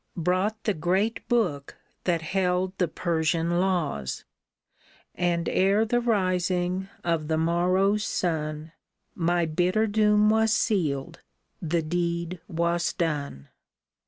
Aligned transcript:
03 0.15 0.23
36 0.33 0.33
VASHTI'S 0.33 0.33
SCROLL 0.33 0.33
Brought 0.55 0.63
the 0.63 0.73
great 0.73 1.27
book 1.29 1.75
that 2.05 2.21
held 2.23 2.75
the 2.79 2.87
Persian 2.87 3.59
laws, 3.59 4.25
And 5.13 5.47
ere 5.47 5.85
the 5.85 5.99
rising 6.01 6.89
of 7.03 7.27
the 7.27 7.37
morrow's 7.37 8.03
sun, 8.03 8.71
My 9.13 9.45
bitter 9.45 9.85
doom 9.85 10.31
was 10.31 10.51
sealed, 10.51 11.19
the 11.61 11.83
deed 11.83 12.41
was 12.47 12.93
done 12.93 13.49